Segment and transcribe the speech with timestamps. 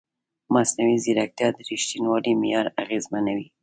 [0.53, 3.47] مصنوعي ځیرکتیا د ریښتینولۍ معیار اغېزمنوي.